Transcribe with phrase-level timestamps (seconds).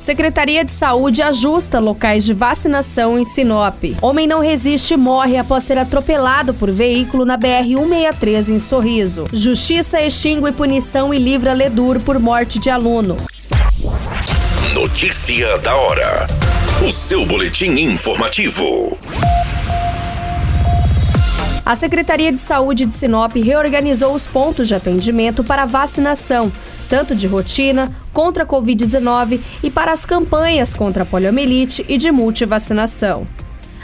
[0.00, 3.84] Secretaria de Saúde ajusta locais de vacinação em Sinop.
[4.00, 9.26] Homem não resiste e morre após ser atropelado por veículo na BR-163 em Sorriso.
[9.30, 13.18] Justiça extingue punição e livra Ledur por morte de aluno.
[14.72, 16.26] Notícia da hora.
[16.82, 18.96] O seu boletim informativo.
[21.64, 26.50] A Secretaria de Saúde de Sinop reorganizou os pontos de atendimento para vacinação,
[26.90, 32.10] tanto de rotina, contra a Covid-19 e para as campanhas contra a poliomielite e de
[32.10, 33.26] multivacinação.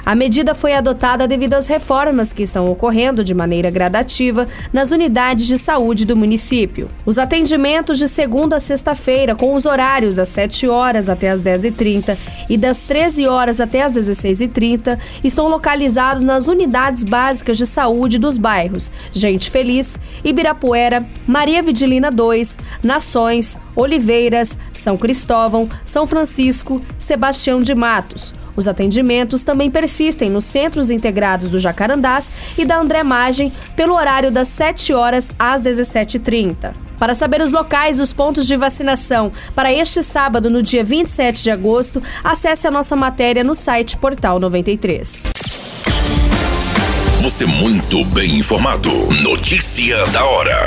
[0.06, 5.48] A medida foi adotada devido às reformas que estão ocorrendo de maneira gradativa nas unidades
[5.48, 6.88] de saúde do município.
[7.04, 12.16] Os atendimentos de segunda a sexta-feira, com os horários das 7 horas até as 10h30
[12.48, 18.38] e das 13 horas até as 16h30, estão localizados nas unidades básicas de saúde dos
[18.38, 27.74] bairros Gente Feliz, Ibirapuera, Maria Vidilina 2, Nações, Oliveiras, São Cristóvão, São Francisco, Sebastião de
[27.74, 28.32] Matos.
[28.56, 34.32] Os atendimentos também persistem nos centros integrados do Jacarandás e da André Magem pelo horário
[34.32, 36.72] das 7 horas às 17h30.
[36.98, 41.50] Para saber os locais dos pontos de vacinação para este sábado, no dia 27 de
[41.50, 45.28] agosto, acesse a nossa matéria no site Portal 93.
[47.20, 48.90] Você muito bem informado.
[49.22, 50.66] Notícia da hora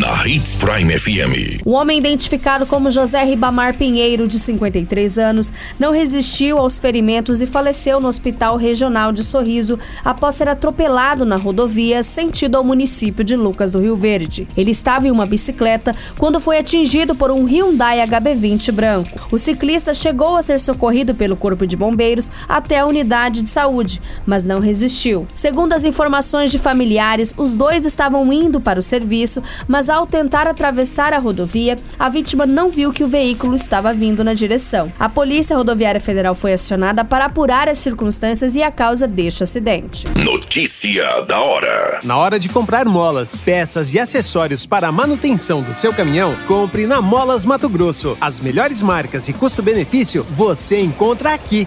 [0.00, 1.62] na Hits Prime FM.
[1.64, 7.46] O homem identificado como José Ribamar Pinheiro, de 53 anos, não resistiu aos ferimentos e
[7.46, 13.34] faleceu no Hospital Regional de Sorriso após ser atropelado na rodovia sentido ao município de
[13.34, 14.46] Lucas do Rio Verde.
[14.56, 19.28] Ele estava em uma bicicleta quando foi atingido por um Hyundai HB20 branco.
[19.32, 24.00] O ciclista chegou a ser socorrido pelo Corpo de Bombeiros até a unidade de saúde,
[24.24, 25.26] mas não resistiu.
[25.34, 30.46] Segundo as informações de familiares, os dois estavam indo para o serviço, mas ao tentar
[30.46, 34.92] atravessar a rodovia, a vítima não viu que o veículo estava vindo na direção.
[35.00, 40.06] A Polícia Rodoviária Federal foi acionada para apurar as circunstâncias e a causa deste acidente.
[40.14, 42.00] Notícia da hora.
[42.04, 46.86] Na hora de comprar molas, peças e acessórios para a manutenção do seu caminhão, compre
[46.86, 48.14] na Molas Mato Grosso.
[48.20, 51.66] As melhores marcas e custo-benefício você encontra aqui.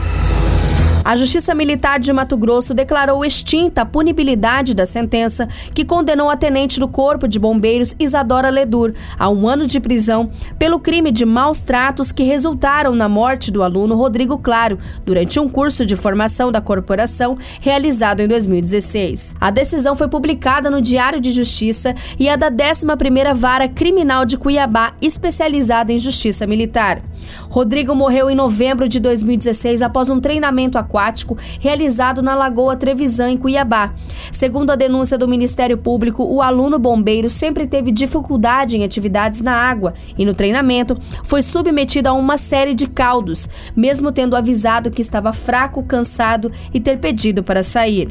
[1.03, 6.37] A Justiça Militar de Mato Grosso declarou extinta a punibilidade da sentença que condenou a
[6.37, 10.29] tenente do Corpo de Bombeiros Isadora Ledur a um ano de prisão
[10.59, 15.49] pelo crime de maus tratos que resultaram na morte do aluno Rodrigo Claro durante um
[15.49, 19.33] curso de formação da corporação realizado em 2016.
[19.41, 24.37] A decisão foi publicada no Diário de Justiça e é da 11ª Vara Criminal de
[24.37, 27.01] Cuiabá, especializada em Justiça Militar.
[27.49, 33.37] Rodrigo morreu em novembro de 2016 após um treinamento aquático realizado na Lagoa Trevisan, em
[33.37, 33.93] Cuiabá.
[34.31, 39.53] Segundo a denúncia do Ministério Público, o aluno bombeiro sempre teve dificuldade em atividades na
[39.53, 45.01] água e no treinamento foi submetido a uma série de caldos, mesmo tendo avisado que
[45.01, 48.09] estava fraco, cansado e ter pedido para sair.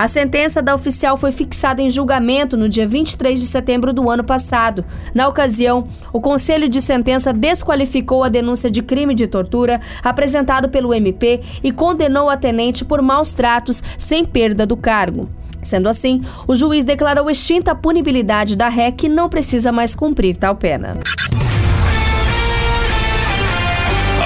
[0.00, 4.24] A sentença da oficial foi fixada em julgamento no dia 23 de setembro do ano
[4.24, 4.82] passado.
[5.14, 10.94] Na ocasião, o Conselho de Sentença desqualificou a denúncia de crime de tortura apresentado pelo
[10.94, 15.28] MP e condenou a tenente por maus tratos sem perda do cargo.
[15.62, 20.34] Sendo assim, o juiz declarou extinta a punibilidade da ré que não precisa mais cumprir
[20.34, 20.96] tal pena.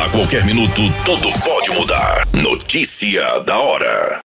[0.04, 2.28] A qualquer minuto, tudo pode mudar.
[2.32, 4.22] Notícia da hora.